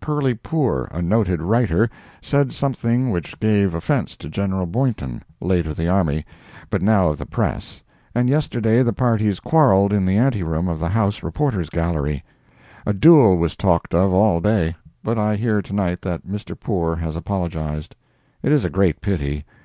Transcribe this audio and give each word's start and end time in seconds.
Perly 0.00 0.34
Poore, 0.34 0.88
a 0.90 1.00
noted 1.00 1.40
writer, 1.40 1.88
said 2.20 2.52
something 2.52 3.12
which 3.12 3.38
gave 3.38 3.74
offence 3.74 4.16
to 4.16 4.28
General 4.28 4.66
Boynton, 4.66 5.22
late 5.40 5.68
of 5.68 5.76
the 5.76 5.86
Army, 5.86 6.26
but 6.68 6.82
now 6.82 7.10
of 7.10 7.16
the 7.18 7.24
press, 7.26 7.80
and 8.12 8.28
yesterday 8.28 8.82
the 8.82 8.92
parties 8.92 9.38
quarrelled 9.38 9.92
in 9.92 10.04
the 10.04 10.16
ante 10.16 10.42
room 10.42 10.66
of 10.66 10.80
the 10.80 10.88
House 10.88 11.22
reporters' 11.22 11.70
gallery. 11.70 12.24
A 12.84 12.92
duel 12.92 13.36
was 13.36 13.54
talked 13.54 13.94
of 13.94 14.12
all 14.12 14.40
day, 14.40 14.74
but 15.04 15.16
I 15.16 15.36
hear 15.36 15.62
to 15.62 15.72
night 15.72 16.00
that 16.02 16.26
Mr. 16.26 16.58
Poore 16.58 16.96
has 16.96 17.14
apologized. 17.14 17.94
It 18.42 18.50
is 18.50 18.64
a 18.64 18.70
great 18.70 19.00
pity. 19.00 19.44